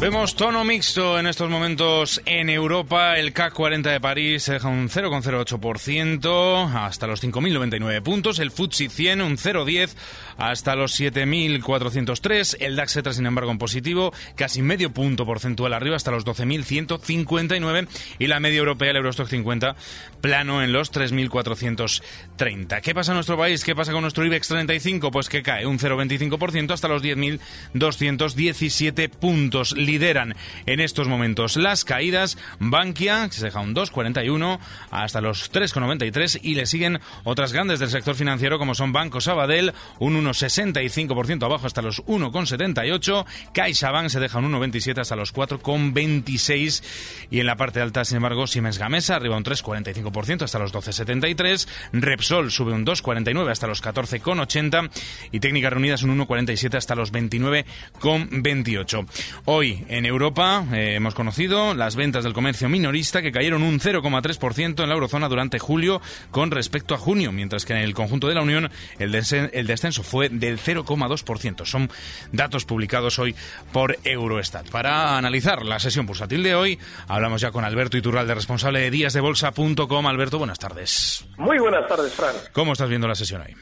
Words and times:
Vemos 0.00 0.36
tono 0.36 0.62
mixto 0.62 1.18
en 1.18 1.26
estos 1.26 1.50
momentos 1.50 2.22
en 2.24 2.50
Europa. 2.50 3.18
El 3.18 3.32
CAC 3.32 3.52
40 3.52 3.90
de 3.90 4.00
París 4.00 4.44
se 4.44 4.52
deja 4.52 4.68
un 4.68 4.88
0,08% 4.88 6.72
hasta 6.72 7.08
los 7.08 7.20
5.099 7.20 8.00
puntos. 8.04 8.38
El 8.38 8.52
FTSE 8.52 8.90
100 8.90 9.22
un 9.22 9.36
0,10 9.36 9.96
hasta 10.38 10.76
los 10.76 10.98
7.403. 10.98 12.56
El 12.60 12.76
DAX 12.76 12.96
entra, 12.96 13.12
sin 13.12 13.26
embargo, 13.26 13.50
en 13.50 13.58
positivo, 13.58 14.14
casi 14.36 14.62
medio 14.62 14.92
punto 14.92 15.26
porcentual 15.26 15.74
arriba 15.74 15.96
hasta 15.96 16.12
los 16.12 16.24
12.159. 16.24 17.88
Y 18.20 18.28
la 18.28 18.38
media 18.38 18.60
europea, 18.60 18.90
el 18.90 18.98
Eurostock 18.98 19.26
50, 19.26 19.74
plano 20.20 20.62
en 20.62 20.72
los 20.72 20.92
3.430. 20.92 22.80
¿Qué 22.82 22.94
pasa 22.94 23.10
en 23.10 23.16
nuestro 23.16 23.36
país? 23.36 23.64
¿Qué 23.64 23.74
pasa 23.74 23.90
con 23.90 24.02
nuestro 24.02 24.24
IBEX 24.24 24.46
35? 24.46 25.10
Pues 25.10 25.28
que 25.28 25.42
cae 25.42 25.66
un 25.66 25.80
0,25% 25.80 26.72
hasta 26.72 26.86
los 26.86 27.02
10.217 27.02 29.10
puntos 29.10 29.74
lideran 29.88 30.36
en 30.66 30.80
estos 30.80 31.08
momentos 31.08 31.56
las 31.56 31.84
caídas. 31.84 32.36
Bankia, 32.60 33.30
se 33.30 33.46
deja 33.46 33.60
un 33.60 33.74
2,41 33.74 34.58
hasta 34.90 35.22
los 35.22 35.50
3,93 35.50 36.40
y 36.42 36.54
le 36.54 36.66
siguen 36.66 37.00
otras 37.24 37.54
grandes 37.54 37.80
del 37.80 37.88
sector 37.88 38.14
financiero 38.14 38.58
como 38.58 38.74
son 38.74 38.92
Banco 38.92 39.22
Sabadell, 39.22 39.72
un 39.98 40.22
1,65% 40.22 41.42
abajo 41.44 41.66
hasta 41.66 41.80
los 41.80 42.04
1,78. 42.04 43.24
CaixaBank 43.54 44.10
se 44.10 44.20
deja 44.20 44.38
un 44.38 44.52
1,27 44.52 44.98
hasta 44.98 45.16
los 45.16 45.34
4,26 45.34 46.82
y 47.30 47.40
en 47.40 47.46
la 47.46 47.56
parte 47.56 47.80
alta, 47.80 48.04
sin 48.04 48.16
embargo, 48.16 48.46
Siemens 48.46 48.78
Gamesa 48.78 49.16
arriba 49.16 49.38
un 49.38 49.44
3,45% 49.44 50.42
hasta 50.42 50.58
los 50.58 50.74
12,73. 50.74 51.66
Repsol 51.92 52.50
sube 52.50 52.72
un 52.72 52.84
2,49 52.84 53.50
hasta 53.50 53.66
los 53.66 53.82
14,80 53.82 54.90
y 55.32 55.40
Técnicas 55.40 55.72
Reunidas 55.72 56.02
un 56.02 56.18
1,47 56.18 56.76
hasta 56.76 56.94
los 56.94 57.10
29,28. 57.12 59.06
Hoy 59.46 59.77
en 59.88 60.06
Europa 60.06 60.64
eh, 60.72 60.94
hemos 60.96 61.14
conocido 61.14 61.74
las 61.74 61.96
ventas 61.96 62.24
del 62.24 62.32
comercio 62.32 62.68
minorista 62.68 63.22
que 63.22 63.32
cayeron 63.32 63.62
un 63.62 63.80
0,3% 63.80 64.82
en 64.82 64.88
la 64.88 64.94
eurozona 64.94 65.28
durante 65.28 65.58
julio 65.58 66.00
con 66.30 66.50
respecto 66.50 66.94
a 66.94 66.98
junio, 66.98 67.32
mientras 67.32 67.64
que 67.64 67.72
en 67.74 67.80
el 67.80 67.94
conjunto 67.94 68.28
de 68.28 68.34
la 68.34 68.42
Unión 68.42 68.70
el, 68.98 69.14
el 69.14 69.66
descenso 69.66 70.02
fue 70.02 70.28
del 70.28 70.58
0,2%. 70.58 71.64
Son 71.64 71.88
datos 72.32 72.64
publicados 72.64 73.18
hoy 73.18 73.34
por 73.72 73.96
Eurostat. 74.04 74.70
Para 74.70 75.16
analizar 75.16 75.64
la 75.64 75.78
sesión 75.78 76.06
bursátil 76.06 76.42
de 76.42 76.54
hoy, 76.54 76.78
hablamos 77.08 77.40
ya 77.40 77.50
con 77.50 77.64
Alberto 77.64 77.96
Iturralde, 77.96 78.34
responsable 78.34 78.80
de 78.80 78.90
díasdebolsa.com. 78.90 80.06
Alberto, 80.06 80.38
buenas 80.38 80.58
tardes. 80.58 81.26
Muy 81.36 81.58
buenas 81.58 81.86
tardes, 81.86 82.12
Fran. 82.14 82.34
¿Cómo 82.52 82.72
estás 82.72 82.88
viendo 82.88 83.06
la 83.06 83.14
sesión 83.14 83.42
hoy? 83.42 83.54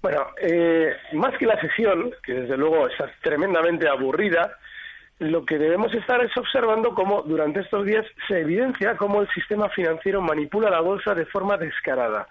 Bueno, 0.00 0.26
eh, 0.40 0.94
más 1.14 1.36
que 1.38 1.46
la 1.46 1.60
sesión, 1.60 2.12
que 2.22 2.32
desde 2.32 2.56
luego 2.56 2.88
está 2.88 3.10
tremendamente 3.22 3.88
aburrida, 3.88 4.56
lo 5.18 5.44
que 5.44 5.58
debemos 5.58 5.92
estar 5.94 6.22
es 6.24 6.36
observando 6.36 6.94
cómo 6.94 7.22
durante 7.22 7.60
estos 7.60 7.84
días 7.84 8.06
se 8.28 8.40
evidencia 8.40 8.96
cómo 8.96 9.22
el 9.22 9.28
sistema 9.30 9.68
financiero 9.70 10.20
manipula 10.20 10.70
la 10.70 10.80
bolsa 10.80 11.14
de 11.14 11.26
forma 11.26 11.56
descarada. 11.56 12.28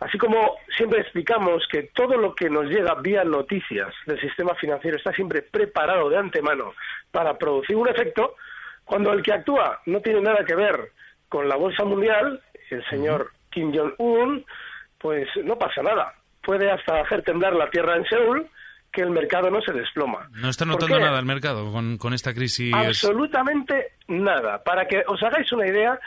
Así 0.00 0.18
como 0.18 0.56
siempre 0.76 1.00
explicamos 1.00 1.64
que 1.70 1.84
todo 1.94 2.16
lo 2.16 2.34
que 2.34 2.50
nos 2.50 2.66
llega 2.66 2.94
vía 2.94 3.22
noticias 3.24 3.94
del 4.06 4.20
sistema 4.20 4.54
financiero 4.54 4.96
está 4.96 5.12
siempre 5.12 5.42
preparado 5.42 6.08
de 6.08 6.16
antemano 6.16 6.72
para 7.10 7.38
producir 7.38 7.76
un 7.76 7.88
efecto, 7.88 8.34
cuando 8.84 9.12
el 9.12 9.22
que 9.22 9.32
actúa 9.32 9.80
no 9.86 10.00
tiene 10.00 10.20
nada 10.20 10.44
que 10.44 10.56
ver 10.56 10.90
con 11.28 11.48
la 11.48 11.56
bolsa 11.56 11.84
mundial, 11.84 12.42
el 12.70 12.84
señor 12.86 13.30
Kim 13.50 13.72
Jong-un, 13.72 14.44
pues 14.98 15.28
no 15.44 15.56
pasa 15.56 15.82
nada. 15.82 16.14
Puede 16.42 16.70
hasta 16.70 17.00
hacer 17.00 17.22
temblar 17.22 17.54
la 17.54 17.70
tierra 17.70 17.96
en 17.96 18.04
Seúl, 18.06 18.48
que 18.92 19.00
el 19.00 19.10
mercado 19.10 19.50
no 19.50 19.60
se 19.62 19.72
desploma. 19.72 20.28
¿No 20.32 20.50
está 20.50 20.64
notando 20.64 20.98
nada 20.98 21.18
el 21.18 21.24
mercado 21.24 21.72
con, 21.72 21.96
con 21.96 22.12
esta 22.12 22.34
crisis? 22.34 22.74
Absolutamente 22.74 23.92
nada. 24.08 24.62
Para 24.62 24.86
que 24.86 25.02
os 25.06 25.22
hagáis 25.22 25.50
una 25.52 25.66
idea, 25.66 25.98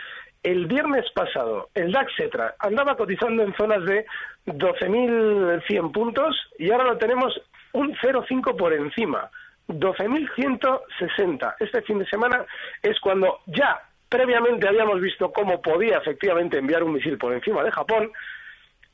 el 0.44 0.68
viernes 0.68 1.06
pasado 1.14 1.70
el 1.74 1.92
DAX 1.92 2.12
Cetra 2.16 2.56
andaba 2.60 2.96
cotizando 2.96 3.42
en 3.42 3.56
zonas 3.56 3.84
de 3.86 4.06
12.100 4.46 5.92
puntos 5.92 6.36
y 6.60 6.72
ahora 6.72 6.84
lo 6.84 6.98
tenemos 6.98 7.34
un 7.74 7.96
0,5 7.96 8.56
por 8.56 8.72
encima. 8.74 9.30
12.160. 9.68 11.56
Este 11.60 11.82
fin 11.82 11.98
de 11.98 12.06
semana 12.06 12.46
es 12.84 13.00
cuando 13.00 13.40
ya 13.48 13.82
previamente 14.08 14.68
habíamos 14.68 15.02
visto 15.02 15.32
cómo 15.32 15.60
podía 15.60 15.98
efectivamente 15.98 16.60
enviar 16.60 16.84
un 16.84 16.94
misil 16.94 17.18
por 17.18 17.34
encima 17.34 17.64
de 17.64 17.72
Japón 17.72 18.12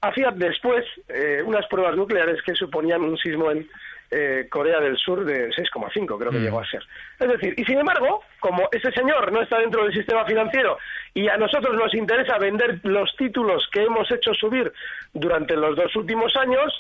hacía 0.02 0.32
después 0.32 0.84
eh, 1.08 1.42
unas 1.46 1.68
pruebas 1.68 1.96
nucleares 1.96 2.42
que 2.42 2.56
suponían 2.56 3.02
un 3.02 3.18
sismo 3.18 3.52
en 3.52 3.68
eh, 4.10 4.48
Corea 4.50 4.82
del 4.82 4.98
Sur 4.98 5.24
de 5.24 5.50
6,5, 5.52 6.18
creo 6.20 6.32
que 6.32 6.40
mm. 6.40 6.44
llegó 6.44 6.60
a 6.60 6.66
ser. 6.66 6.84
Es 7.20 7.30
decir, 7.30 7.54
y 7.56 7.64
sin 7.64 7.80
embargo, 7.80 8.24
como 8.40 8.68
ese 8.72 8.92
señor 8.92 9.32
no 9.32 9.42
está 9.42 9.60
dentro 9.60 9.84
del 9.84 9.94
sistema 9.94 10.26
financiero 10.26 10.78
y 11.14 11.30
a 11.30 11.38
nosotros 11.38 11.76
nos 11.78 11.94
interesa 11.94 12.38
vender 12.38 12.80
los 12.84 13.16
títulos 13.16 13.68
que 13.72 13.84
hemos 13.84 14.12
hecho 14.12 14.34
subir 14.34 14.74
durante 15.14 15.56
los 15.56 15.78
dos 15.78 15.96
últimos 15.96 16.36
años, 16.36 16.74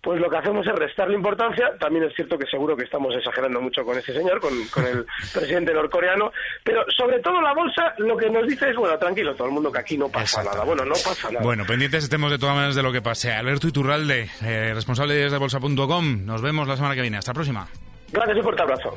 pues 0.00 0.20
lo 0.20 0.30
que 0.30 0.36
hacemos 0.36 0.66
es 0.66 0.74
restarle 0.74 1.16
importancia. 1.16 1.70
También 1.78 2.04
es 2.04 2.14
cierto 2.14 2.38
que 2.38 2.46
seguro 2.46 2.76
que 2.76 2.84
estamos 2.84 3.14
exagerando 3.16 3.60
mucho 3.60 3.84
con 3.84 3.98
ese 3.98 4.12
señor, 4.12 4.40
con, 4.40 4.52
el 4.52 5.04
presidente 5.34 5.72
norcoreano, 5.72 6.32
pero 6.62 6.84
sobre 6.96 7.20
todo 7.20 7.40
la 7.40 7.52
bolsa 7.54 7.94
lo 7.98 8.16
que 8.16 8.30
nos 8.30 8.46
dice 8.46 8.70
es, 8.70 8.76
bueno, 8.76 8.98
tranquilo, 8.98 9.34
todo 9.34 9.48
el 9.48 9.54
mundo 9.54 9.72
que 9.72 9.80
aquí 9.80 9.98
no 9.98 10.08
pasa 10.08 10.42
nada. 10.42 10.64
Bueno, 10.64 10.84
no 10.84 10.94
pasa 10.94 11.30
nada. 11.30 11.44
Bueno, 11.44 11.64
pendientes 11.66 12.04
estemos 12.04 12.30
de 12.30 12.38
todas 12.38 12.54
maneras 12.54 12.76
de 12.76 12.82
lo 12.82 12.92
que 12.92 13.02
pase. 13.02 13.32
Alberto 13.32 13.68
Iturralde, 13.68 14.30
eh, 14.42 14.72
responsable 14.74 15.14
de 15.14 15.38
bolsa.com. 15.38 16.24
Nos 16.24 16.42
vemos 16.42 16.68
la 16.68 16.76
semana 16.76 16.94
que 16.94 17.02
viene. 17.02 17.18
Hasta 17.18 17.32
la 17.32 17.34
próxima. 17.34 17.68
Gracias 18.12 18.38
y 18.38 18.42
fuerte 18.42 18.62
abrazo. 18.62 18.96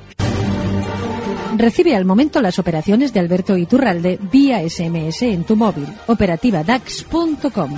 Recibe 1.57 1.95
al 1.95 2.05
momento 2.05 2.41
las 2.41 2.59
operaciones 2.59 3.13
de 3.13 3.19
Alberto 3.19 3.57
Iturralde 3.57 4.17
vía 4.31 4.67
SMS 4.67 5.23
en 5.23 5.43
tu 5.43 5.55
móvil. 5.55 5.87
Operativa 6.07 6.63
DAX.com. 6.63 7.77